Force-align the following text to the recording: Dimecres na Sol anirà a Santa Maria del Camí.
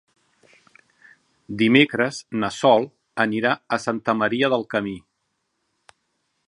Dimecres 1.59 2.21
na 2.45 2.49
Sol 2.57 2.89
anirà 3.27 3.53
a 3.77 3.81
Santa 3.87 4.15
Maria 4.23 4.49
del 4.55 4.69
Camí. 4.75 4.97